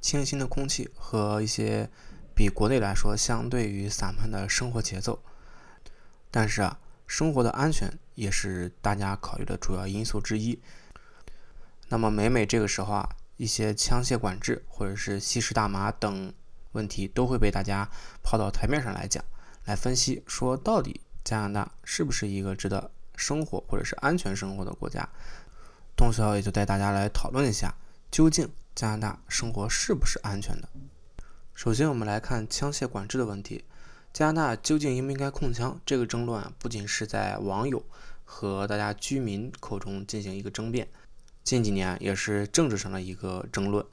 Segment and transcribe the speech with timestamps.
[0.00, 1.88] 清新的空气和一些
[2.34, 5.22] 比国内来说相对于散漫的生活节奏。
[6.30, 10.60] 但是啊，生活的安全也是大家考虑的主要因素之一。
[11.88, 16.32] 那么每每这个时候啊，一些枪械管制或者是吸食大麻等
[16.72, 17.88] 问题都会被大家
[18.22, 19.24] 抛到台面上来讲，
[19.64, 22.90] 来分析说到底加拿大是不是一个值得。
[23.16, 25.06] 生活或者是安全生活的国家，
[25.94, 27.74] 东晓也就带大家来讨论一下，
[28.10, 30.68] 究竟加拿大生活是不是安全的？
[31.54, 33.64] 首先，我们来看枪械管制的问题。
[34.12, 35.78] 加拿大究竟应不应该控枪？
[35.84, 37.84] 这个争论啊，不仅是在网友
[38.24, 40.88] 和大家居民口中进行一个争辩，
[41.44, 43.84] 近几年也是政治上的一个争论。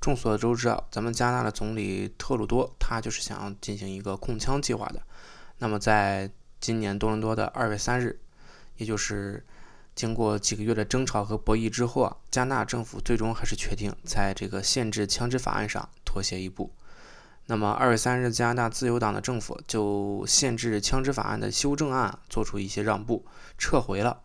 [0.00, 5.02] 众所周知啊，咱们加拿大的总理特鲁多，他就是想要进行一个控枪计划的。
[5.58, 8.20] 那么，在今年多伦多的二月三日。
[8.76, 9.40] 也就是
[9.94, 16.72] 经过几个月的争吵和博弈之后啊，加拿大政府最终还是决定在这个限制枪支法案上妥协一步。
[17.46, 23.24] 那么二月三日，加拿大自由党的政府就限制枪支法案的修正案做出一些让步，
[23.58, 24.22] 撤回了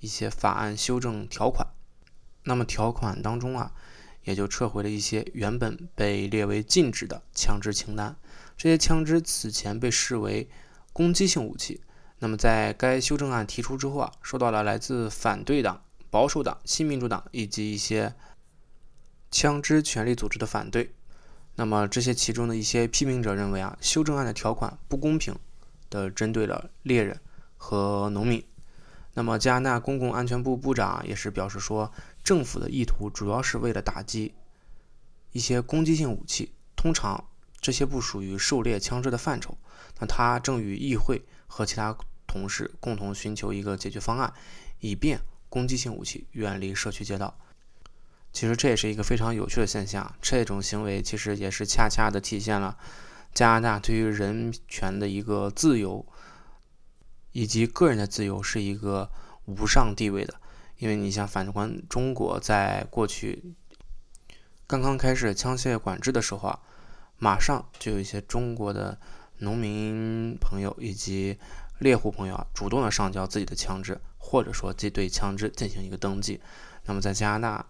[0.00, 1.66] 一些法案修正条款。
[2.44, 3.72] 那么条款当中啊，
[4.24, 8.14] 也就撤回了一些原本被列为禁止的枪支清单。
[8.56, 10.48] 这些枪支此前被视为
[10.92, 11.80] 攻击性武器。
[12.22, 18.14] 那么，在该修正案提出之后啊，受到了来自反对党、保守党、新民主党以及一些
[19.32, 20.94] 枪支权利组织的反对。
[21.56, 25.34] 那么，这些其中的一些批评者认为啊，修正案的条款不公平
[25.90, 27.20] 的针对了猎人
[27.56, 28.40] 和农民。
[29.14, 31.90] 那么，加拿大公共安全部部长也是表示说，
[32.22, 34.32] 政府的意图主要是为了打击
[35.32, 37.24] 一些攻击性武器，通常
[37.60, 39.58] 这些不属于狩猎枪支的范畴。
[39.98, 41.96] 那他正与议会和其他。
[42.32, 44.32] 同时，共同寻求一个解决方案，
[44.80, 47.38] 以便攻击性武器远离社区街道。
[48.32, 50.14] 其实这也是一个非常有趣的现象。
[50.22, 52.78] 这种行为其实也是恰恰的体现了
[53.34, 56.06] 加拿大对于人权的一个自由，
[57.32, 59.10] 以及个人的自由是一个
[59.44, 60.34] 无上地位的。
[60.78, 63.54] 因为你像反观中国，在过去
[64.66, 66.58] 刚刚开始枪械管制的时候啊，
[67.18, 68.98] 马上就有一些中国的
[69.38, 71.38] 农民朋友以及
[71.78, 76.40] 猎户朋友啊，主动的上交自己的枪支，或者说对枪支进行一个登记。
[76.84, 77.66] 那么在加拿大，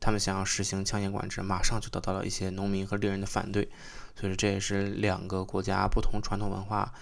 [0.00, 3.68] 他们想要实行枪械管制，马上就得到了一些农民和猎人的反对。
[4.14, 6.92] 所以说这也是两个国家不同传统文化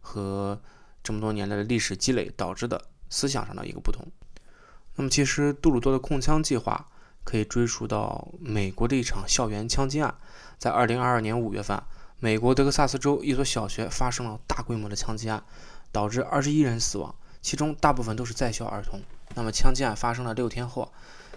[0.00, 0.60] 和
[1.02, 4.04] 这么多年的历史积累导致的思想上的一个不同。
[4.96, 6.88] 那么其实杜鲁多的控枪计划
[7.22, 10.14] 可以追溯到美国的一场校园枪击案，
[10.58, 11.80] 在二零二二年五月份，
[12.24, 15.44] 美国德克萨斯州一所小学发生了大规模的枪击案。
[15.92, 18.98] 导致二十一人死亡，其中大部分都是在校儿童。
[19.34, 20.90] 那么枪击案发生了六天后，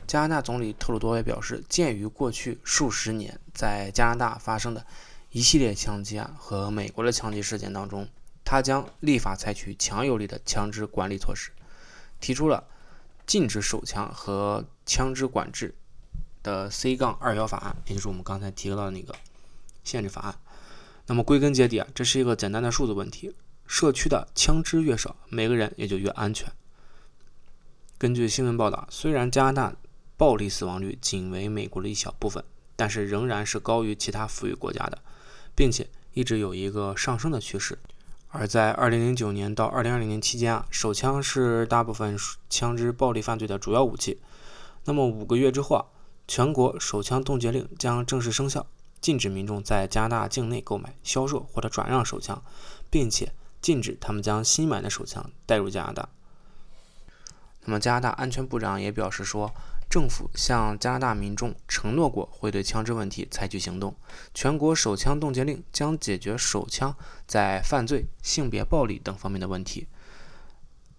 [0.08, 4.84] 加拿大总理特鲁多也表示，鉴于过去数十年在加拿大发生的
[5.30, 8.08] 一系列枪击案和美国的枪击事件当中，
[8.44, 11.52] 他将立法采取强有力的枪支管理措施，
[12.20, 12.64] 提出了
[13.28, 15.76] 禁止手枪和枪支管制
[16.42, 19.14] 的 C 杠二幺法案，也就是我们刚才提到的那个
[19.84, 20.36] 限制法案。
[21.08, 23.34] 那么归根结底啊，这是一个简单的数字问题。
[23.66, 26.50] 社区的枪支越少，每个人也就越安全。
[27.98, 29.76] 根据新闻报道，虽然加拿大
[30.16, 32.44] 暴力死亡率仅为美国的一小部分，
[32.76, 35.00] 但是仍然是高于其他富裕国家的，
[35.56, 37.78] 并且一直有一个上升的趋势。
[38.30, 42.18] 而在2009年到2020年期间啊，手枪是大部分
[42.50, 44.22] 枪支暴力犯罪的主要武器。
[44.86, 45.86] 那么五个月之后啊，
[46.28, 48.66] 全国手枪冻结令将正式生效，
[49.02, 52.44] 禁止民众在加拿大境内购买、销售或者转让手枪，
[52.90, 53.32] 并且。
[53.60, 56.08] 禁止他们将新买的手枪带入加拿大。
[57.66, 59.52] 那么，加拿大安全部长也表示说，
[59.90, 63.94] 政府向加拿大民众承诺过会对枪支问题采取行动。
[64.34, 66.96] 全国手枪冻结令将解决手枪
[67.26, 69.88] 在犯罪、性别暴力等方面的问题。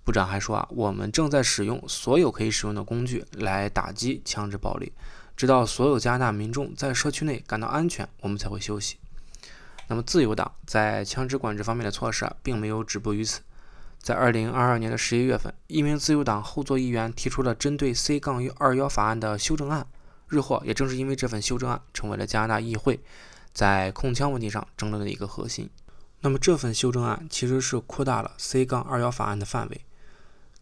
[0.02, 4.92] 部长还说啊，我们正在使用所有可以使用的工具来打击枪支暴力，
[5.38, 8.96] 直到所有加拿大民众在社区内感到安全，我们才会休息。
[9.87, 13.40] 那么，自由党在枪支管制方面的措施啊，并没有止步于此。
[14.00, 19.87] 在二零二二年的十一月份，一名自由党后座议员提出了针对 C 杠二幺法案的修正案，
[20.26, 22.99] 日后也正是因为这份修正案，成为了加拿大议会
[23.52, 25.70] 在控枪问题上争论的一个核心。
[26.23, 29.81] 那么这份修正案其实是扩大了 C 杠二幺法案的范围。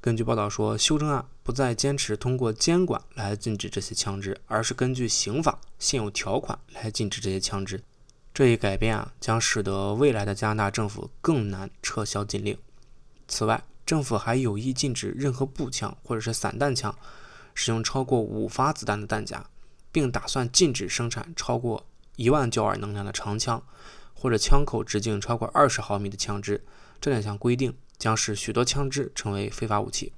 [0.06, 7.82] 根据报道说，修正案不再坚持通过监管来禁止这些枪支，而是根据刑法现有条款来禁止这些枪支。
[8.32, 12.56] 这一改变啊，将使得未来的加拿大政府更难撤销禁令。
[13.26, 16.96] 此外，政府还有意禁止任何步枪或者是散弹枪
[17.52, 19.44] 使用超过五发子弹的弹夹，
[19.90, 23.60] 并打算禁止生产超过一万焦耳能量的长枪。
[24.18, 26.64] 或者枪口直径超过二十毫米的枪支，
[27.00, 30.12] 这两项规定将使许多枪支成为非法武器。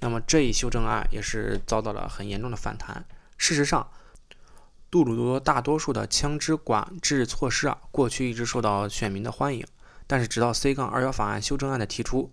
[0.00, 3.04] 那么这一修正案也是遭到了很严重的反弹。
[3.38, 3.88] 事实上，
[4.90, 9.66] 杜鲁多大多数的枪支管制措施啊，过去一直受到选民的欢迎。
[10.06, 12.30] 但是直到 C 杠二幺法案修正案的提出，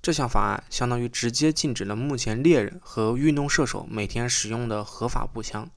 [0.00, 5.68] 这项法案相当于直接禁止了目前猎人和运动射手每天使用的合法步枪。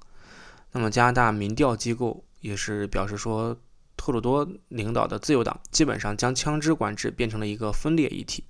[0.72, 3.58] 那么加拿大民调机构也是表示说。
[4.04, 8.44] 特鲁多领导的自由党基本上将枪支管制变成了一个分裂议题。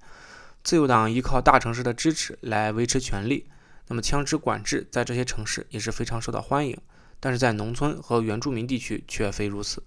[0.63, 3.45] 自由党依靠大城市的支持来维持权力，
[3.87, 6.75] 那么枪支管制在这些城市也是非常受到欢迎。
[7.19, 9.83] 但是在农村和原住民地区却非如此。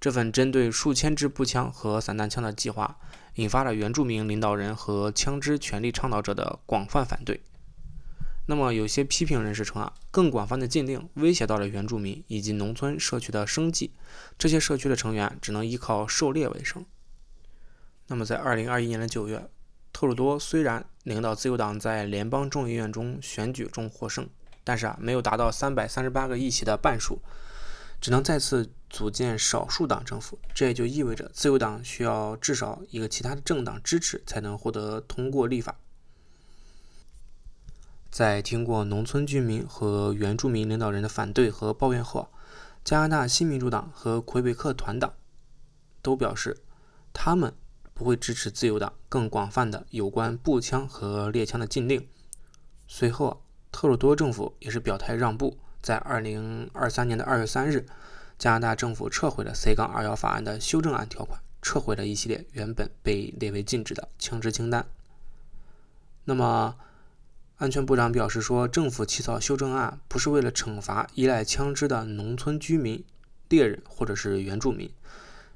[0.00, 2.98] 这份针对数千支步枪和散弹枪的计划，
[3.36, 7.40] 引发了原住民领导人和枪支权利倡导者的广泛反对。
[8.46, 13.92] 那么，有些批评人士称啊，更广泛的禁令威胁到了原住民以及农村社区的生计，
[14.36, 16.84] 这些社区的成员只能依靠狩猎为生。
[18.08, 19.48] 那么，在二零二一年的九月，
[19.94, 24.28] 特鲁多虽然领导自由党在联邦众议院中选举中获胜，
[24.62, 27.22] 但是啊，没有达到三百三十八个议席的半数，
[27.98, 30.38] 只能再次组建少数党政府。
[30.52, 35.74] 这也就意味着自由党需要至少一个其他的政党支持，才能获得通过立法。
[38.14, 42.28] 在听过农村居民和原住民领导人的反对和抱怨后，
[42.84, 45.14] 加拿大新民主党和魁北克团党
[46.00, 46.58] 都表示，
[47.12, 47.52] 他们
[47.92, 52.06] 不会支持自由党更广泛的有关步枪和猎枪的禁令。
[52.86, 57.84] 随后，特鲁多政府也是表态让步，在2023年的2月3日，
[58.38, 64.86] 加拿大政府撤回了 C-21 法案的修正案条款，撤回了一系列原本被列为禁止的枪支清单。
[66.22, 66.76] 那么，
[67.56, 73.04] 安全部长表示说，政府起草修正案不是为了惩罚依赖枪支的农村居民、
[73.48, 74.90] 猎人或者是原住民。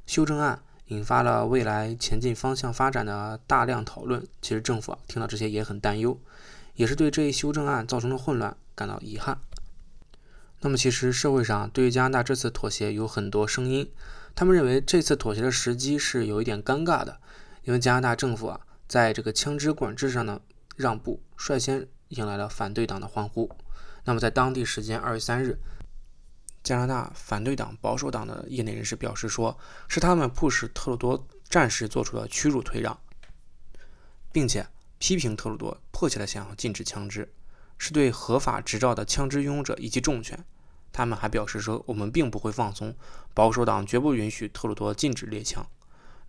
[0.06, 4.24] 修正案引发了未来前进方向发展的大量讨论。
[4.40, 6.18] 其实政府啊听到这些也很担忧，
[6.76, 9.40] 也是对这一修正案造成的混乱感到遗憾。
[10.60, 13.90] 那么，其实社会上对于加拿大这次妥协有很多声音，
[14.36, 17.18] 他们认为这次妥协的时机是有一点尴尬的，
[17.64, 20.40] 因为加拿大政府啊在这个枪支管制上呢。
[20.76, 23.50] 让步，率先迎来了反对党的欢呼。
[24.04, 25.58] 那么，在当地时间二月三日，
[26.62, 29.58] 加拿大反对党保守党的业内人士表示，说
[29.88, 32.98] 是他们迫使特鲁多暂时做出了屈辱退让，
[34.32, 34.66] 并且
[34.98, 37.32] 批评特鲁多迫切的想要禁止枪支，
[37.78, 40.44] 是对合法执照的枪支拥有者以及重拳。
[40.90, 42.96] 他们还表示说，我们并不会放松，
[43.34, 45.64] 保守党绝不允许特鲁多禁止猎枪。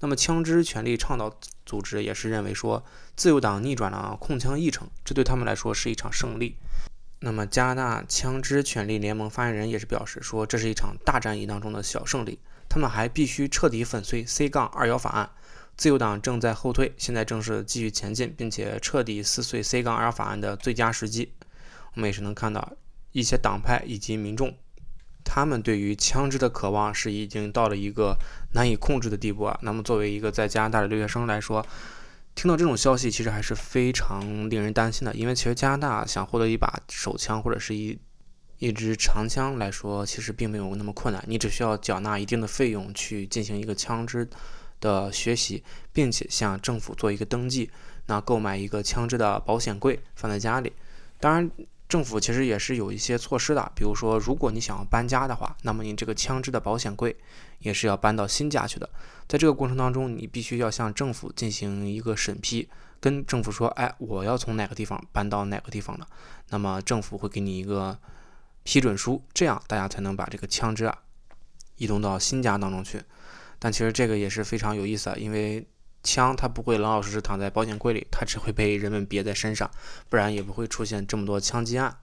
[0.02, 1.34] 那么，枪支权利倡导
[1.66, 2.84] 组织也是认为说，
[3.16, 6.56] 自由党逆转了控枪议程，这对他们来说是一场胜利。
[7.20, 12.40] 那么，加拿大枪支权利联盟发言人也是表示说，这是一场大战役当中的小胜利。
[12.70, 15.30] 他们还必须彻底粉碎 C 杠二幺法案。
[15.76, 21.34] 自由党正在后退，现在正是继续前进，并且彻底撕碎 C 杠二法案的最佳时机。
[21.96, 22.74] 我们也是能看到
[23.12, 24.56] 一些党派以及民众。
[25.32, 28.18] 他们对于枪支的渴望是已经到了一个
[28.54, 29.56] 难以控制的地步啊。
[29.62, 31.64] 那么，作为一个在加拿大的留学生来说，
[32.34, 35.14] 听到这种消息其实还是非常令人担心的。
[35.14, 37.96] 因为其实加拿大想获得一把手枪或者是一
[38.58, 41.24] 一支长枪来说，其实并没有那么困难。
[41.28, 44.28] 你只需要缴纳一定的费用去进行一个枪支
[44.80, 47.70] 的学习，并且向政府做一个登记，
[48.08, 50.74] 那购买一个枪支的保险柜放在家里。
[51.20, 51.52] 当然。
[51.90, 57.16] 政府其实也是有一些措施的，比如说，如果你想要搬家的话，那么你这个枪支的保险柜
[57.58, 58.88] 也是要搬到新家去的。
[59.28, 62.70] 在这个过程当中，你必须要向政府进行一个审批，
[63.00, 66.08] 跟政府说，哎，我要从哪个地方搬到哪个地方了，
[66.50, 67.98] 那么政府会给你一个
[68.64, 70.96] 批准书，这样大家才能把这个枪支啊
[71.78, 73.02] 移动到新家当中去。
[73.58, 75.68] 但其实这个也是非常有意思啊，因为。
[76.04, 79.70] 枪它不会老老实实躺在保险柜里，它只会被人们别在身上，
[80.10, 81.98] 不然也不会出现这么多枪击案。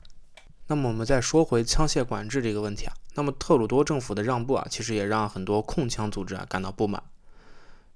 [0.69, 7.03] 那么我们再说回枪械管制这个问题啊，那么特鲁多政府的让步啊，其实也让很多控枪组织啊感到不满。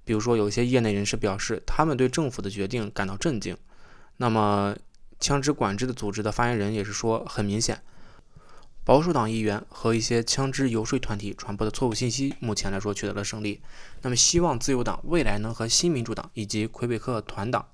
[0.03, 3.55] 比如说有一些业内人士表示，他们对政府的决定感到震惊。
[4.17, 4.75] 那么
[5.19, 7.81] 枪支管制的组织的发言人也是说，很明显，
[8.91, 13.61] 保守党议员和一些枪支游说团体传播的错误信息，目前来说取得了胜利。
[14.01, 17.65] 那么，希望自由党未来能和新民主党以及魁北克团党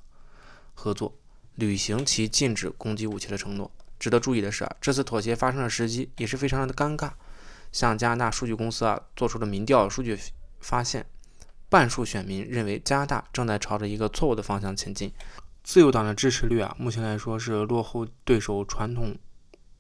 [0.76, 1.16] 合作，
[1.56, 3.72] 履行其禁止攻击武器的承诺。
[3.98, 7.10] 值得注意的是啊，这次妥协发生的时机也是非常的尴尬。
[7.72, 10.16] 像加拿大数据公司啊做出的民调数据
[10.60, 11.08] 发现，
[11.68, 15.12] 半数选民认为加拿大正在朝着一个错误的方向前进。
[15.64, 19.18] 自由党的支持率啊，目前来说是落后对手传统。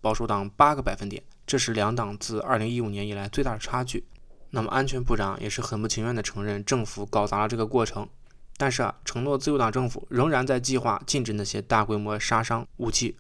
[0.08, 4.06] 保守党八个百分点，这是两党自二零一五年以来最大的差距。
[4.52, 8.08] 那么，安全部长也是很不情愿地承认政府搞砸了这个过程，
[8.56, 13.18] 但是啊，承诺自由党政府仍然在计划禁止那些大规模杀伤武器。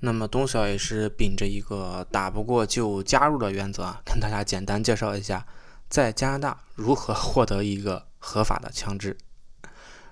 [0.00, 5.46] 那么，东晓也是秉着一个打不过就加入的原则啊，跟大家简单介绍一下，
[5.88, 9.16] 在加拿大如何获得一个合法的枪支。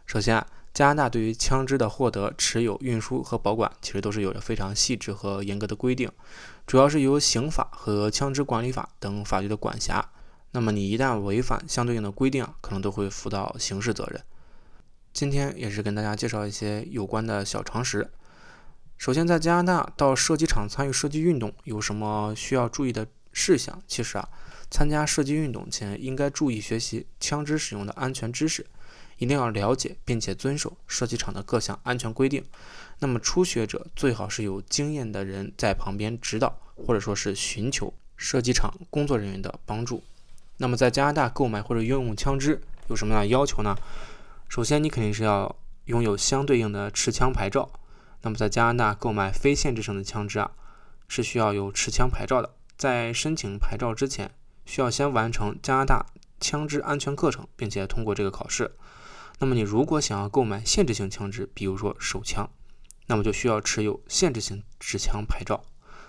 [0.06, 0.46] 首先啊。
[0.74, 6.10] 加拿大对于枪支的获得、持有、运输和保管，其实都是有着非常细致和严格的规定，
[6.66, 10.10] 主要是由刑法和枪支管理法等法律的管辖。
[10.52, 14.22] 那么你一旦违反相对应的规定，可能都会负到刑事责任。
[15.12, 18.10] 今天也是跟大家介绍一些有关的小常识。
[18.96, 23.82] 首先，在加拿大到射击场参与射击运动有什么需要注意的事项？
[23.86, 24.26] 其实啊，
[24.70, 28.64] 参加射击运动前应该注意学习枪支使用的安全知识。
[29.22, 32.44] 一定要了解并且遵守射击场的各项安全规定。
[32.98, 40.02] 那么初学者最好是有经验的人在旁边指导，或者说是寻求射击场工作人员的帮助。
[40.56, 43.76] 那么在加拿大购买或者拥有枪支有什么样的要求呢？
[44.48, 47.70] 首先，你肯定是要拥有相对应的持枪牌照。
[48.22, 50.50] 那么在加拿大购买非限制性的枪支啊，
[51.06, 52.52] 是需要有持枪牌照的。
[52.76, 54.32] 在申请牌照之前，
[54.64, 56.06] 需要先完成加拿大
[56.40, 58.72] 枪支安全课程，并且通过这个考试。
[59.42, 62.48] 那么你如果想要购买限制性枪支，比如说手枪，
[63.08, 65.64] 那么就需要持有限制性持枪牌照。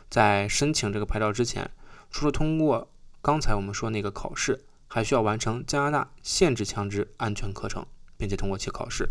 [0.07, 1.71] 在申请这个牌照之前，
[2.11, 2.87] 除了通过
[3.23, 7.83] 刚才我们说那个考试，还需要完成加拿大限制枪支安全课程，
[8.17, 9.09] 并且通过其考试。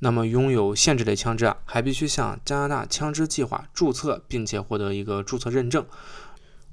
[0.00, 5.86] 那么拥有限制类枪支啊，还必须向加拿大枪支计划注册，并且获得一个注册认证。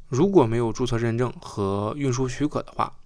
[0.07, 2.97] 如果没有注册认证和运输许可的话，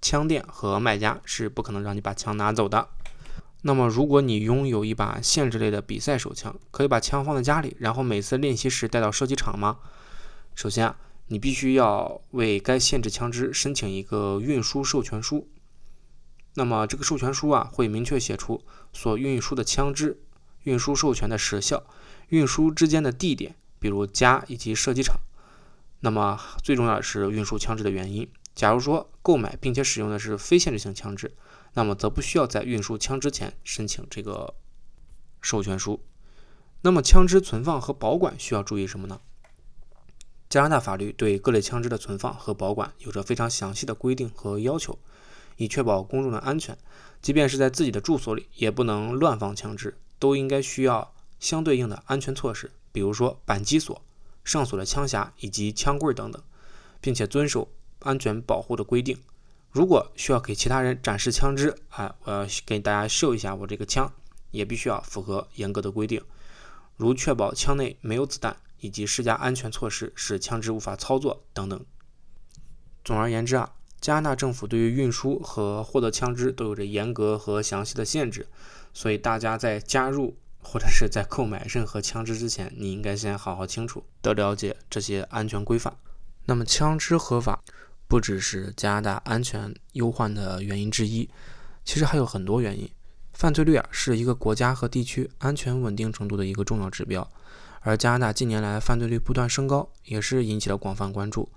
[0.00, 2.88] 枪店和卖家是不可能让你把枪拿走的。
[3.62, 9.78] 那么，如果你拥有一把限制类的比赛手枪，可以把枪放在家里，然后每次练习时带到射击场吗？
[10.54, 15.46] 首先啊，你必须要为该限制枪支申请一个运输授权书。
[16.54, 18.64] 那么，这个授权书啊，会明确写出
[18.94, 20.22] 所运输的枪支、
[20.62, 21.84] 运输授权的时效、
[22.28, 25.20] 运输之间的地点，比如家以及射击场。
[26.00, 28.26] 那么，最重要的是运输枪支的原因。
[28.60, 31.34] 假如说购买并且使用的是非限制性枪支，
[31.72, 34.52] 那么则不需要在运输枪支前申请这个
[35.40, 36.04] 授权书。
[36.82, 39.18] 那么枪支存放和保管需要注意什么呢？
[40.50, 44.98] 加拿大法律对各类枪支的存放和保管有着非常详细的规定和要求，
[45.56, 46.76] 以确保公众的安全。
[47.22, 54.02] 即便是在自己的住所里，也不能乱放枪支，都应该需要相对应的安全措施，比如说扳机锁、
[54.44, 56.42] 上锁的枪匣以及枪柜等等，
[57.00, 57.66] 并且遵守。
[58.00, 59.18] 安全保护的规定，
[59.70, 64.12] 如果需要给其他人展示枪支，啊，我要给大家秀一下我这个枪，
[64.50, 66.22] 也必须要符合严格的规定，
[66.96, 71.84] 如确保枪内没有子弹，以及施加安全措施使枪支无法操作等等。
[73.04, 78.48] 总而言之啊，加拿大政府对于运输和获得枪支都有着严格和详细的限制，
[78.92, 85.94] 所以大家在加入或者是在购买任何枪支之前，你应该先好好清楚的了解这些安全规范。
[86.46, 87.62] 那么枪支合法。
[88.10, 91.30] 不只是加拿大安全忧患的原因之一，
[91.84, 92.90] 其实还有很多原因。
[93.34, 97.30] 犯罪率啊，是一个国家和地区安全稳定程度的一个重要指标。
[97.82, 101.48] 而加拿大近年来犯罪率不断升高，也是引起了广泛关注。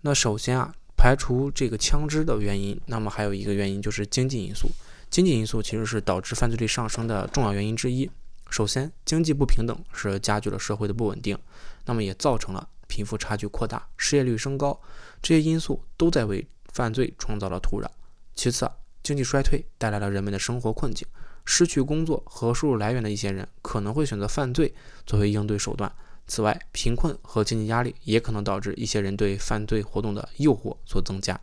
[0.00, 4.70] 那首先啊，排除这个枪支的原因，那么还有一个原因就是经济因素。
[5.10, 8.10] 经济因素其实是导致犯罪率上升的重要原因之一。
[8.48, 11.38] 首先，经济不平等是加剧了社会的不稳定，
[11.84, 12.66] 那么也造成了。
[12.94, 14.80] 贫富差距扩大，失业率升高，
[15.20, 17.88] 这些因素都在为犯罪创造了土壤。
[18.36, 18.70] 其次，
[19.02, 21.04] 经济衰退带来了人们的生活困境，
[21.44, 24.72] 失去工作和收入来源的一些人可能会选择犯罪
[25.04, 25.92] 作为应对手段。
[26.28, 31.38] 此外，贫困和经济压力也可能导致一些人对犯罪活动的诱惑所增加。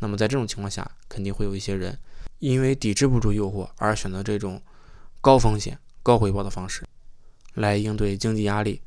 [0.00, 1.98] 那么在这种情况下，肯定会有一些人
[2.40, 4.60] 因为抵制不住诱惑而选择这种
[5.22, 6.84] 高风险高回报的方式
[7.54, 8.82] 来应对经济压力。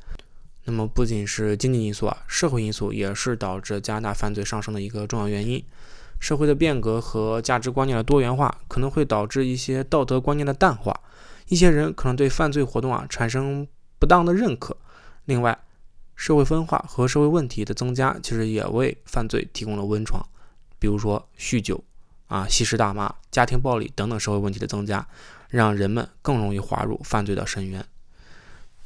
[0.66, 5.64] 那么不仅是经济因素啊，社会因素也是导致加拿大犯罪上升的一个重要原因。
[6.20, 10.98] 社会的变革和价值观念的多元化，可能会导致一些道德观念的淡化，
[11.50, 13.68] 一些人可能对犯罪活动啊产生
[14.00, 14.78] 不当的认可。
[15.26, 15.58] 另外，
[16.16, 20.26] 社会分化和社会问题的增加，其实也为犯罪提供了温床。
[20.80, 21.84] 比如说酗酒
[22.28, 25.06] 啊、吸食大麻、家庭暴力等等社会问题的增加，
[25.50, 27.86] 让人们更容易滑入犯罪的深渊。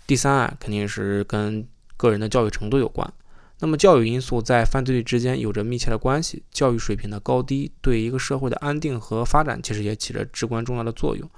[0.08, 3.14] 第三啊，肯定是跟个人的教育程度有关。
[3.60, 11.30] 那么教育因素在犯罪率之间有着密切的关系，教育水平的高低对一个社会的安定和发展其实也起着至关重要的作用。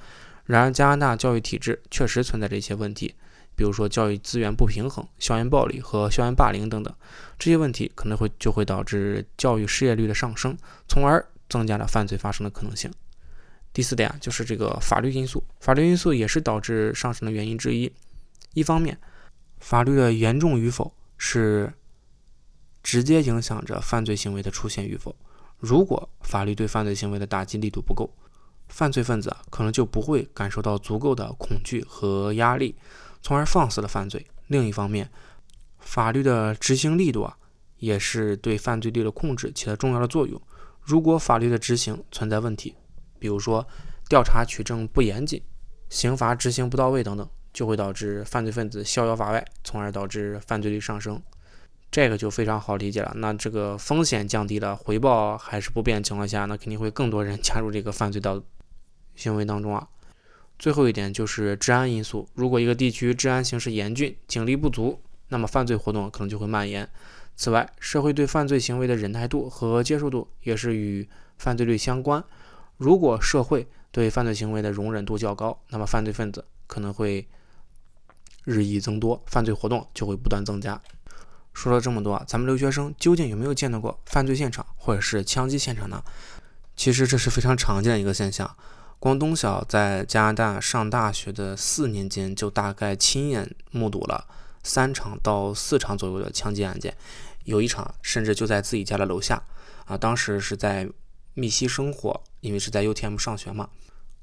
[0.46, 3.16] 然而，加拿大教育体制确实存在着一些问题，
[3.56, 6.94] 比如说教育资源不平衡、校园暴力和校园霸凌等等，
[7.40, 10.56] 这些问题可能会就会导致教育失业率的上升，
[10.88, 12.92] 从而增加了犯罪发生的可能性。
[13.74, 17.92] 第四点啊就是这个法律因素，法律因素也是导致上升的原因之一。
[18.60, 19.00] 一方面，
[19.60, 21.74] 法律的严重与否是。
[22.82, 25.14] 直接影响着犯罪行为的出现与否。
[25.58, 28.10] 如果法律对犯罪行为的打击力度不够，
[28.70, 32.74] 犯罪分子可能就不会感受到足够的恐惧和压力，
[33.22, 34.26] 从而放肆了犯罪。
[34.48, 35.12] 另一方面，
[35.80, 37.38] 法律的执行力度啊，
[37.80, 40.42] 也是对犯罪率的控制起了重要的作用。
[40.82, 42.74] 如果法律的执行存在问题，
[43.20, 43.68] 比如说
[44.08, 45.44] 调查取证不严谨、
[45.90, 51.22] 刑罚执行不到位等等，就会导致犯罪分子逍遥法外，从而导致犯罪率上升。
[51.92, 53.12] 这个就非常好理解了。
[53.16, 58.42] 那这个风险降低了，回报还是不变的情况下，那肯定会更多人 加入这个犯罪的
[59.16, 59.88] 行为当中啊。
[60.60, 62.28] 最后一点就是治安因素。
[62.36, 66.88] 如果一个地区治安形势严峻，警力不足，那么犯罪活动可能就会蔓延。
[67.36, 72.24] 此外，社会对犯罪行为的忍耐度和接受度也是与犯罪率相关。
[72.78, 77.26] 如果社会对犯罪行为的容忍度较高，那么犯罪分子可能会
[78.50, 80.82] 日益增多，犯罪活动就会不断增加。
[81.54, 86.02] 说了这么多，咱们留学生究竟有没有见到过犯罪现场或者是枪击现场呢？
[86.76, 88.56] 其实这是非常常见的一个现象。
[88.98, 94.26] 光东晓在加拿大上大学的四年间，就大概亲眼目睹了
[94.64, 96.96] 三场到四场左右的枪击案件，
[97.44, 99.42] 有一场甚至就在自己家的楼下。
[99.86, 100.88] 啊，当时是在
[101.34, 103.70] 密西生活，因为是在 UTM 上学嘛。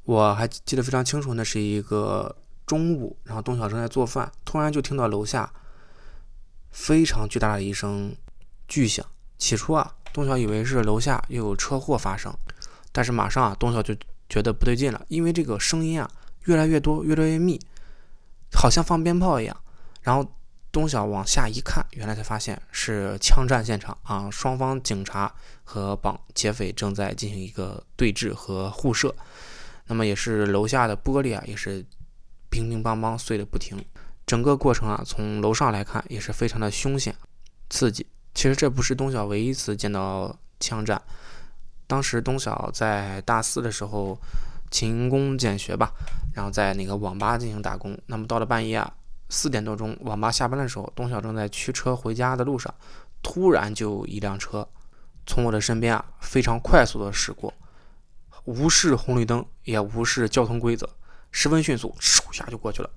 [0.04, 2.36] 我还记得非常清楚，那是一个
[2.66, 5.50] 中午，然后东晓正在做饭，突然就听到楼下。
[6.70, 8.14] 非常巨大的一声
[8.68, 9.06] 巨响。
[9.38, 12.30] 起初啊，东晓以为是楼下又有车祸发生，
[12.92, 13.96] 但是马上啊，东晓就
[14.28, 16.10] 觉得不对劲了，因为这个声音啊
[16.44, 17.58] 越来越多，越来越密，
[18.52, 19.56] 好像放鞭炮一样。
[20.02, 20.30] 然后
[20.70, 29.14] 东晓往下一看，原来才发现是枪战现场啊，双方警察和绑劫匪正在进行一个对峙和互射。
[29.86, 31.82] 那么也是楼下的玻璃啊，也是
[32.56, 33.84] 乒乒乓乓碎的不停。
[34.26, 37.14] 整个过程啊，从楼上来看也是非常的凶险、
[37.70, 38.06] 刺激。
[38.34, 41.00] 其实这不是东晓唯一一次见到枪战。
[41.86, 44.18] 当时东晓在大四的时候
[44.70, 45.92] 勤工俭学吧，
[46.34, 47.96] 然后在那个网吧进行打工。
[48.06, 48.92] 那么到了半夜啊，
[49.28, 52.74] 四点多钟，网吧下班的时候，东晓正在驱车回家的路上，
[53.22, 54.68] 突然就一辆车
[55.24, 57.54] 从我的身边啊非常快速的驶过，
[58.44, 60.88] 无视红绿灯，也无视交通规则，
[61.38, 62.88] 十分迅速，嗖一下就过去了。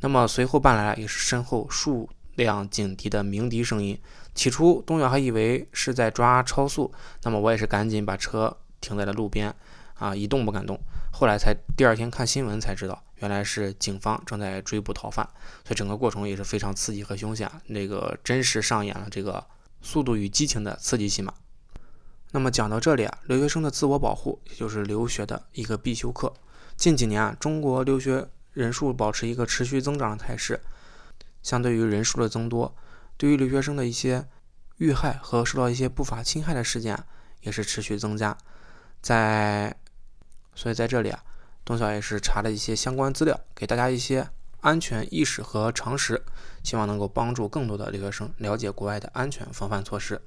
[0.00, 3.96] 那么随后伴来也是身后数辆警笛的鸣笛声音。
[4.34, 9.54] 起初，东晓还以为是在抓超速，那么我也是赶紧把车停在了路边，
[9.94, 10.76] 啊，一动不敢动。
[11.12, 15.24] 后来才第二天看新闻才知道，原来是警方正在追捕逃犯，
[15.64, 19.34] 所以整个过程也是非常刺激和凶险，那个真实上演了这个
[19.80, 21.32] 《速度与激情》的刺激戏码。
[22.32, 26.34] 那么讲到这里啊，留学生的自我保护也就是留学的一个必修课。
[26.78, 28.26] 近几年啊，中国留学。
[28.54, 30.58] 人数保持一个持续增长的态势，
[31.44, 32.74] 相对于人数的增多，
[33.16, 34.26] 对于留学生的一些
[34.78, 36.98] 遇害和受到一些不法侵害的事件
[37.42, 38.36] 也是持续增加。
[39.00, 39.76] 在，
[40.56, 41.22] 所以在这里啊，
[41.64, 44.28] 东晓也是查了一些相关资料，给大家一些
[44.60, 46.20] 安全意识和常识，
[46.64, 50.20] 希望能够帮助更多的留学生了解国外的安全防范措施。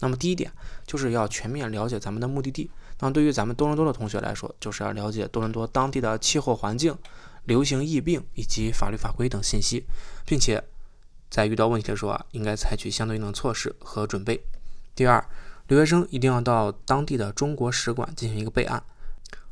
[0.00, 0.50] 那么第一点
[0.84, 2.72] 就是要全面了解咱们的目的地。
[3.00, 6.96] 那对于咱们多伦多的同学来说，就是要了解多伦多当地的气候环境。
[7.44, 9.86] 流行疫病以及法律法规等信息，
[10.26, 10.62] 并且
[11.30, 14.38] 在遇到问题的时候啊，应该采取相对应的措施和准备。
[14.94, 15.24] 第二，
[15.68, 18.82] 留学生一定要到当地的中国使馆进行一个备案。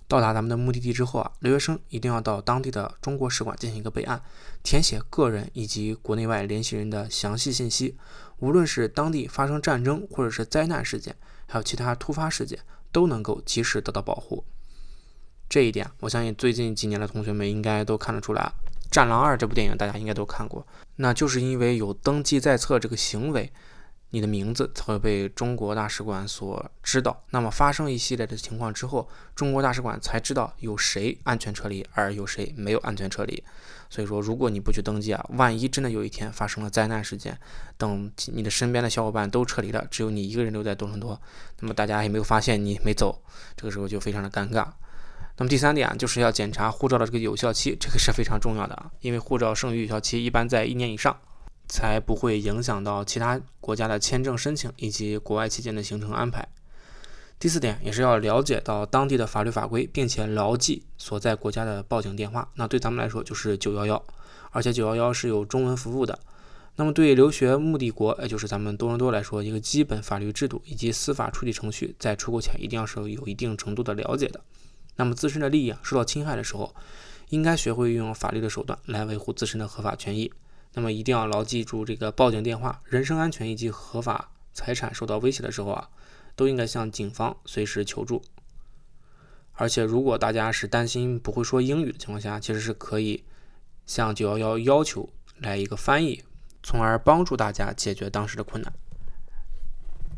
[0.07, 4.21] 到达咱们的目的地之后啊，留学生一定要到当地的中国使馆进行一个备案，
[4.63, 7.97] 填写个人以及国内外联系人的详细信息。
[8.41, 12.59] 无论是当地发生战争或者是灾难事件，还有其他突发事件，
[12.97, 14.43] 都能够及时得到保护。
[15.51, 18.41] 这一点，我相信最近几年的同学们应该都看得出来，
[18.91, 20.67] 《战狼二》这部电影大家应该都看过。
[20.97, 23.53] 那就是因为有登记在册这个行为，
[24.11, 27.25] 你的名字才会被中国大使馆所知道。
[27.31, 33.42] 那么发生一系列的情况之后，中国大使馆才知道有谁安全撤离，而有谁没有安全撤离。
[33.88, 37.38] 所以说，如果你不去登记啊，万一真的有一天发生了灾难事件，
[37.77, 41.21] 等你的身边的小伙伴都撤离了，只有你一个人留在多伦多，
[41.61, 43.23] 那么大家也没有发现你没走，
[43.57, 44.66] 这个时候就非常的尴尬。
[45.37, 51.16] 那么第三点就是要检查护照的这个有效期，这个是非常重要的啊，因为护照剩余有效期一般在一年以上。
[51.68, 56.46] 才不会影响到其他国家的签证申请以及国外期间的行程安排。
[57.38, 62.48] 第四点也是要了解到当地的法律法规，并且牢记所在国家的报警电话。
[62.55, 64.02] 那对咱们来说就是九幺幺，
[64.50, 66.18] 而且九幺幺是有中文服务的。
[66.76, 74.40] 那么对留学目的国，也就是咱们多伦多来说，一个基本法律制度以及司法处理程序，在出国前一定要是有一定程度的了解的。
[74.96, 76.74] 那么自身的利益啊受到侵害的时候，
[77.29, 80.33] 应该学会运用法律的手段来维护自身的合法权益。
[80.77, 85.89] 那么一定要牢记住这个报警电话，人身安全以及合法财产受到威胁的时候啊，
[86.37, 88.23] 都应该向警方随时求助。
[89.55, 93.25] 而且如果大家是担心不会说英语的情况下，其实是可以
[93.87, 95.09] 向九幺幺要求
[95.39, 96.23] 来一个翻译，
[96.62, 98.71] 从而帮助大家解决当时的困难。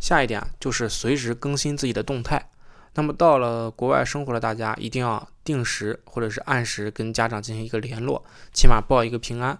[0.01, 2.51] 下一点就是随时更新自己的动态。
[2.95, 9.57] 那么到了国外生活的大家，一定要定时或者是按时跟家长进行一个联络，起码报一个平安。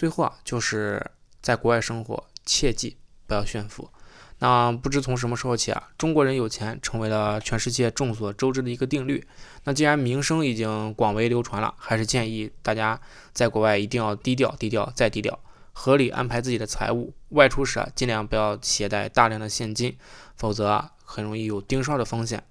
[0.00, 1.10] 最后啊，就是
[1.42, 3.90] 在国外生活，切记不要炫富。
[4.38, 9.22] 那不知从什么时候起啊，中国人有钱成为了全世界众所周知的一个定律。
[9.64, 12.98] 那既然名声已经广为流传了，还是建议大家
[13.34, 15.38] 在国外一定要低调、低调再低调，
[15.74, 17.12] 合理安排自己的财务。
[17.28, 19.98] 外出时啊，尽量不要携带大量的现金，
[20.34, 22.42] 否则啊，很容易有盯梢的风险。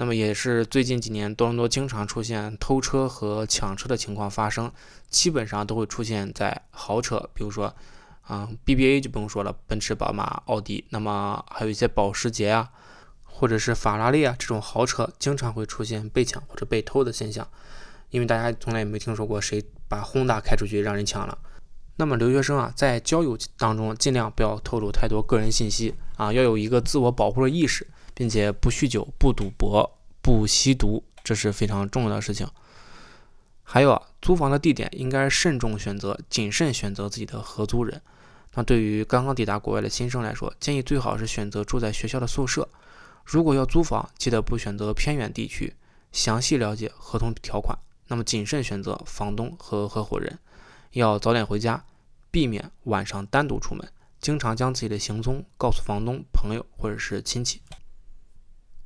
[0.00, 4.72] 那么也是最近几年多伦多经常出现偷车和抢车的情况发生，
[5.10, 7.74] 基本上都会出现在豪车，比如说，
[8.30, 12.70] 嗯，BBA 就不用说了，奔驰、宝马、奥迪，那么还有一些保时捷啊，
[13.24, 17.46] 或者是法拉利啊这种豪车，经常会出现被抢或者被偷的现象，
[18.08, 21.36] 因为大家从来也没听说过谁把轰达开出去让人抢了。
[21.96, 27.86] 那么留学生啊，在交友当中尽量不要透露太多个人信息啊，要有一个自我保护的意识。
[28.20, 32.46] 并且不酗酒、不赌博、不吸毒，这是非常重要的事情。
[33.62, 38.02] 还有啊，租房的地点应该慎重选择，谨慎选择自己的合租人。
[38.52, 42.68] 那对于刚刚抵达国外的新生来说，建议最好是选择住在学校的宿舍。
[43.24, 45.72] 如果要租房，记得不选择偏远地区，
[46.12, 47.78] 详细了解合同条款。
[48.08, 50.38] 那么谨慎选择房东和合伙人，
[50.90, 51.82] 要早点回家，
[52.30, 53.90] 避免晚上单独出门。
[54.20, 57.62] 经常将自己的行踪告诉房东、朋友或者是亲戚。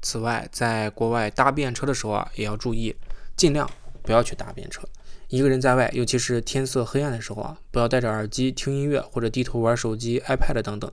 [0.05, 2.95] 此外，在国外搭便车的时候啊，也要注意，
[3.35, 3.69] 尽量
[4.03, 4.83] 不要去搭便车。
[5.29, 10.93] 一个人在外，尤其是天色黑暗的时候啊，不要戴着耳机听音乐或者低头玩手机、iPad 等等。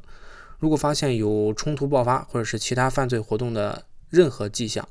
[0.60, 4.88] 如果发现有冲突爆发或者是其他犯罪活动的任何迹象，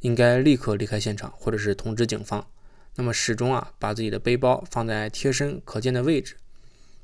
[0.00, 2.44] 应该立刻离开现场或者是通知警方。
[2.96, 6.36] 那么始终啊，把自己的背包放在贴身可见的位置。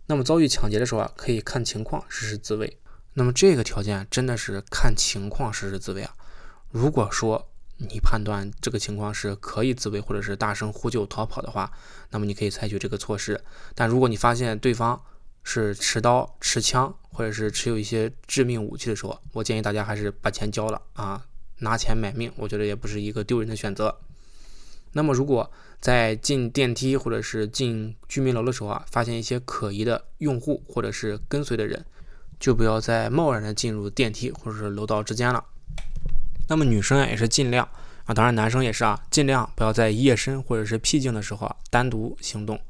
[0.07, 2.78] 那么遭遇抢劫的时候啊，可以看情况实施自卫。
[3.14, 6.14] 那么这个条件真的是看情况实施自卫啊。
[6.72, 11.70] 如果说你判断这个情况是可以自卫，或者是大声呼救逃跑的话，
[12.11, 13.38] 那么你可以采取这个措施。
[13.74, 15.00] 但如果你发现对方
[15.42, 21.26] 是持刀、持枪，或者是持有一些致命武器的时候，我建议大家还是把钱交了啊，
[21.58, 23.94] 拿钱买命，我觉得也不是一个丢人的选择。
[24.92, 31.85] 那么如果在进电梯或者是进居民楼的时候啊，发现一些可疑的用户或者是跟随的人，
[32.38, 35.44] 就不要再贸然的进入电梯或者是楼道之间了。
[36.48, 37.66] 那么女生啊也是尽量
[38.05, 42.61] 啊，当然男生也是啊，尽量不要在夜深或者是僻静的时候啊单独行动。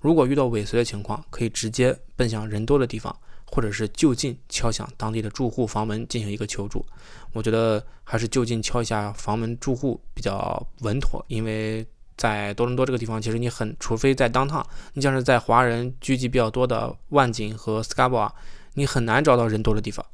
[0.00, 6.84] 如果遇到尾随的情况，可以直接奔向人多的地方，或者是就近敲响当地的住户房门进行一个求助。
[7.32, 18.34] 我觉得还是就近敲一下房门住户比较稳妥，因为在多伦多这个地方，其实你很，除非在当趟，你像是在华人聚集比较多的万锦和 s c a b o 啊，
[18.74, 20.04] 你很难找到人多的地方。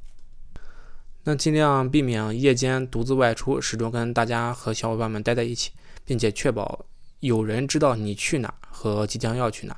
[1.29, 5.71] 那尽量避免夜间独自外出，始终跟大家和小伙伴们待在一起，
[6.03, 6.87] 并且确保
[7.21, 9.77] 有人知道你去哪和即将要去哪。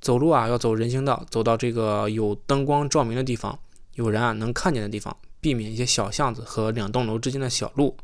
[0.00, 3.56] 走路啊，要走人行道，走到这个有灯光照明的地方，
[3.92, 7.96] 有人啊能看见的地方，避免一些小巷子和两栋楼之间的小路。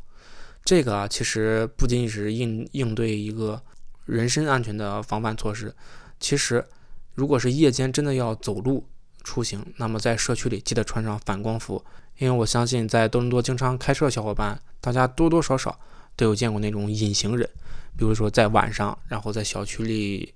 [0.63, 3.61] 这个啊，其实不仅仅是应应对一个
[4.05, 5.75] 人身安全的防范措施，
[6.17, 6.65] 其实
[7.13, 8.87] 如果是夜间真的要走路
[9.23, 11.83] 出行，那么在社区里记得穿上反光服。
[12.17, 15.79] 因为我相信，在多伦多经常开车的小伙伴，大家多多少少
[16.15, 17.49] 都有见过那种隐形人，
[17.97, 20.33] 比如说在晚上，然后在小区里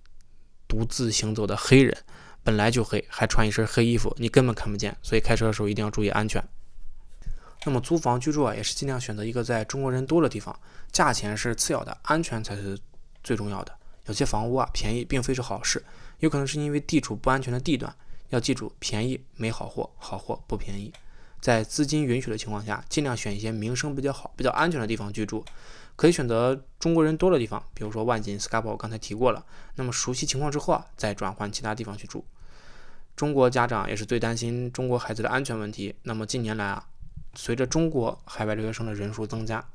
[0.68, 1.96] 独自行走的黑人，
[2.44, 4.98] 本来就黑，还穿一身黑衣服，你根本看不见。
[5.04, 6.44] 所以开车的时候一定要注意安全。
[7.66, 10.58] 那么租房居住啊，也是尽量选择一个在中国人多的地方，
[10.92, 12.80] 价钱是次要的，安全才是
[13.24, 13.72] 最重要的。
[14.06, 15.84] 有些房屋啊便宜，并非是好事，
[16.20, 17.94] 有可能是因为地处不安全的地段。
[18.36, 20.92] 要记住，便宜没好货，好货不便宜。
[21.40, 25.44] 在资金允许的情况下，尽量选一些名声比较好、比较安全的地方居住。
[25.96, 29.46] 可以选择中国人多的地方，比如说万锦、Scarborough，刚才提过了。
[29.76, 32.26] 那么熟悉情况之后啊，再转换其他地方去住。
[33.16, 35.96] 中国家长也是最担心中国孩子的安全问题。
[36.04, 36.86] 那么近年来啊，
[37.36, 39.66] 随着中国海外留学生的人数增加，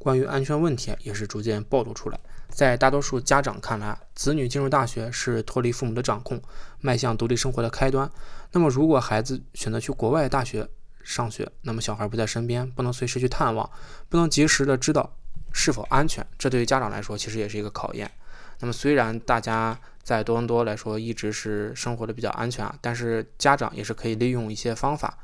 [0.00, 2.18] 关于安全问题也是逐渐暴露出来。
[2.48, 6.42] 在大多数家长看来，子女进入大学是脱离父母的掌控，
[6.80, 8.10] 迈向独立生活的开端。
[8.52, 10.66] 那么如果孩子选择去国外大学，
[11.04, 13.70] 上学，那么小孩不在身边，不能随时去探望，
[14.08, 15.14] 不能及时的知道
[15.52, 18.10] 是否安全，这对于家长来说其实也是一个考验。
[18.58, 25.16] 那么虽然大家在多伦多来说一直是生活的比较安全啊，但是家长也是可以利用一些方法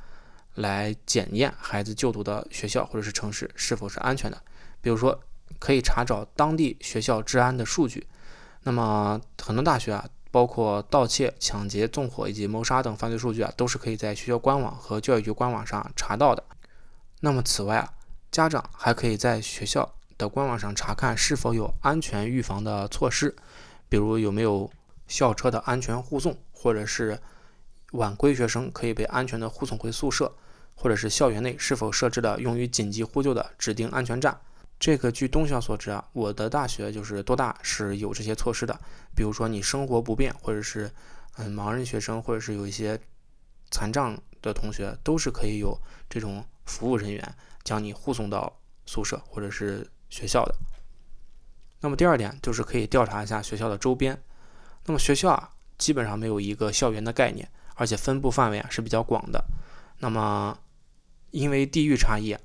[0.54, 4.40] 来检验孩子就读的学校或者是城市是否是安全的。
[4.86, 5.20] 比如说
[5.58, 8.06] 可以查找当地学校治安的数据。
[8.62, 10.08] 那么很多大学啊。
[10.28, 16.44] 包括盗窃、抢劫、纵火以及谋杀等犯罪数据啊，都是可以在学校官网和教育局官网上查到的。
[17.20, 17.94] 那么此外啊，
[18.30, 23.34] 家长还可以在学校的官网上查看是否有安全预防的措施，
[23.88, 24.70] 比如有没有
[25.08, 27.18] 校车的安全护送，或者是
[27.92, 30.34] 晚归学生可以被安全的护送回宿舍，
[30.74, 34.38] 或者是校园内是否设置了用于紧急呼救的指定安全站。
[34.78, 38.78] 这个据东校所知啊，我的大学就是多大是有这些措施的。
[39.14, 40.90] 比如说你生活不便，或者是
[41.36, 43.00] 嗯盲人学生，或者是有一些
[43.70, 47.34] 残障的同学，都是可以有这种服务人员
[47.64, 50.54] 将你护送到宿舍或者是学校的。
[51.80, 54.22] 那么第二点就是可以调查一下学校的周边。
[54.84, 59.42] 那么学校啊，基本上没有一个校园的概念，而且分布范围啊是比较广的。
[60.00, 60.58] 那么
[61.30, 62.36] 因为地域差异。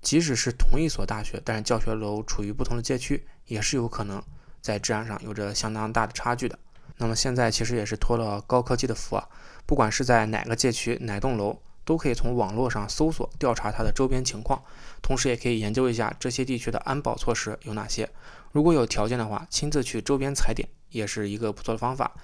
[0.00, 4.22] 即使是同一所大学，但是教学楼处于不同的街区，也是有可能
[4.60, 6.58] 在治安上有着相当大的差距的。
[6.96, 9.28] 那么现在其实也是托了高科技的福啊，
[9.66, 14.62] 不管是在哪个街区、哪栋楼，都可以从网络上搜索调查它的周边情况，
[15.00, 18.08] 同时也可以研究一下这些地区的安保措施有哪些。
[18.52, 22.14] 如果有条件的话，亲自去周边踩点也是一个不错的方法。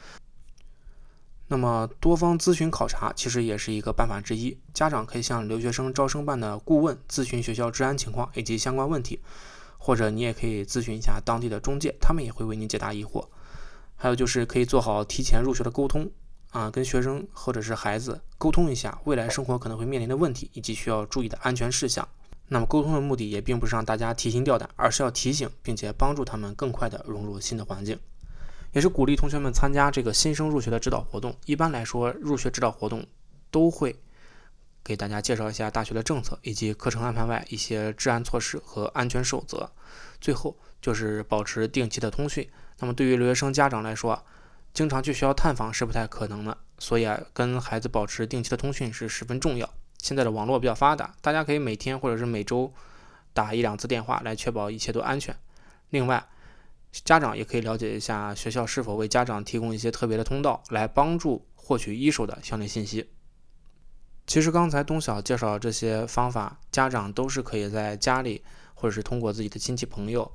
[1.54, 4.58] 那么多方咨询考察其实也是一个办法之一。
[4.72, 9.20] 家长可以向留学生招生办的顾问咨询学校治安情况以及相关问题，
[9.78, 13.24] 或者你也可以咨询一下当地的中介，他们也会为你解答疑惑。
[13.94, 16.10] 还有就是可以做好提前入学的沟通
[16.50, 22.08] 啊，跟学生或者是孩子沟通一下未来生活可能会面临的问题以及需要注意的安全事项。
[22.48, 27.96] 那么沟通的目的也并不是让大家提心吊胆，而是要提醒并且帮助他们更快的融入新的环境。
[28.74, 31.34] 也是鼓励同学们参加这个新生入学的指导活动。
[31.46, 33.06] 一般来说，入学指导活动
[33.50, 33.96] 都会
[34.82, 39.70] 给大家介绍一下大学的政策以及课程安排外一些治安措施和安全守则。
[40.20, 42.46] 最后就是保持定期的通讯。
[42.80, 44.20] 那么对于留学生家长来说，
[44.72, 49.72] 经常去学校探访是不太可能的，所以啊，跟孩子保持定期的通讯是十分重要。
[49.98, 52.74] 现在的网络比较发达，大家可以每天或者是每周
[53.32, 55.36] 打一两次电话来确保一切都安全。
[55.90, 56.26] 另外，
[57.02, 63.10] 家长也可以了解一下学校是否为家长提供一些特别的通道，来帮助获取一手的校内信息。
[64.26, 68.42] 其实刚才东晓介绍这些方法，家长都是可以在家里
[68.74, 70.30] 或者是通过自己的亲戚朋友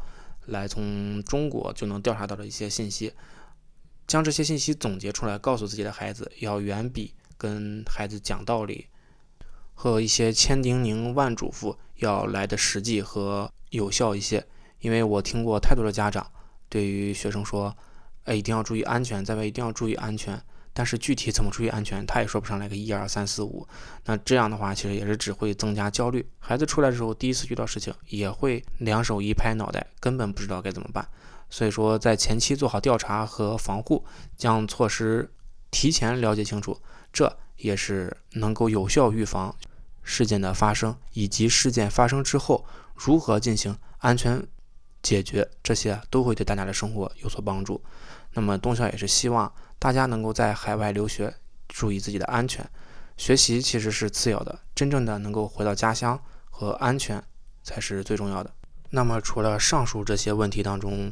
[0.47, 3.13] 来从中国就能调查到的一些信息，
[4.05, 8.87] 将这些信息总结出来，告诉自己的孩子，要远比跟孩子讲道理
[9.73, 14.45] 和一些千叮咛万嘱咐要来的实际和有效一些。
[14.81, 16.29] 因为我听过太多的家长。
[16.69, 17.75] 对于学生说，
[18.23, 20.41] 哎，一定要注意安全，在外一定要注意安全。
[20.71, 23.67] 但是具体怎么注意安全，他也说不上来个一二三四五。
[24.05, 26.25] 那这样的话，其实也是只会增加焦虑。
[26.37, 31.05] 孩子出来的时候，第一次遇到事情，也会两手一拍脑袋，根本不知道该怎么办。
[31.49, 34.05] 所以说，在前期做好调查和防护，
[34.37, 35.29] 将措施
[35.71, 36.79] 提前了解清楚，
[37.11, 39.53] 这也是能够有效预防
[40.03, 42.63] 事件的发生，以及事件发生之后
[42.95, 44.41] 如何进行安全。
[45.01, 47.81] 解决这些都会对大家的生活有所帮助。
[48.33, 51.33] 那么东校也是希望大家能够在海外留学，
[51.67, 52.69] 注意自己的安全。
[53.17, 57.23] 学习其实是次要的，真正的能够回到家乡和安全
[57.63, 58.53] 才是最重要的。
[58.91, 61.11] 那么除了上述这些问题当中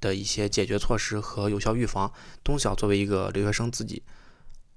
[0.00, 2.12] 的一些解决措施和有效预防，
[2.44, 4.02] 东晓作为一个留学生自己，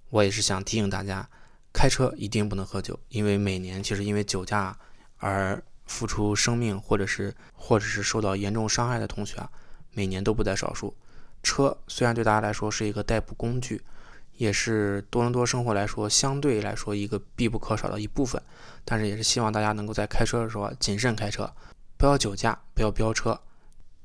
[0.09, 1.29] 我也是想提醒大家，
[1.71, 4.77] 开车一定不能喝酒，因为每年其实因为酒驾
[5.17, 5.63] 而。
[5.85, 9.49] 付出生命，或者是或者是受到严重伤害的同学啊，
[9.91, 10.95] 每年都不在少数。
[11.43, 13.81] 车虽然对大家来说是一个代步工具，
[14.37, 18.41] 也是多伦多生活来说相对来说一个必不可少的一部分。
[18.85, 21.53] 但是也是希望大家能够在开车的时候谨慎开车，
[21.97, 23.39] 不要酒驾，不要飙车。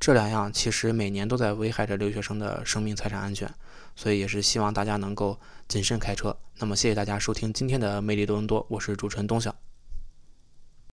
[0.01, 3.53] 这两样其实每年都在危害着留学生的生命财产安全，
[3.97, 6.37] 所以也是希望大家能够谨慎开车。
[6.59, 9.55] 那么谢谢大家收听今天的魅力多伦多，我是主持人东晓。